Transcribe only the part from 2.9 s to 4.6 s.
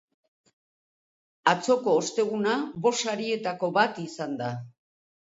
sarietako bat izan da.